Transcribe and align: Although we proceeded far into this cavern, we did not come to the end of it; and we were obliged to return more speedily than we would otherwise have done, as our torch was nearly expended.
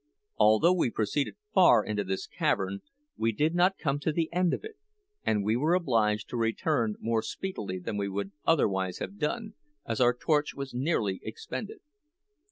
Although 0.39 0.73
we 0.73 0.89
proceeded 0.89 1.35
far 1.53 1.85
into 1.85 2.03
this 2.03 2.25
cavern, 2.25 2.79
we 3.17 3.31
did 3.31 3.53
not 3.53 3.77
come 3.77 3.99
to 3.99 4.11
the 4.11 4.33
end 4.33 4.51
of 4.51 4.63
it; 4.63 4.73
and 5.23 5.43
we 5.43 5.55
were 5.55 5.75
obliged 5.75 6.27
to 6.29 6.37
return 6.37 6.95
more 6.99 7.21
speedily 7.21 7.77
than 7.77 7.97
we 7.97 8.09
would 8.09 8.31
otherwise 8.43 8.97
have 8.97 9.19
done, 9.19 9.53
as 9.85 10.01
our 10.01 10.15
torch 10.15 10.55
was 10.55 10.73
nearly 10.73 11.19
expended. 11.21 11.81